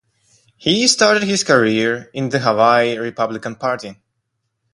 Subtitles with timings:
[0.57, 3.97] He started his career in the Hawaii Republican Party.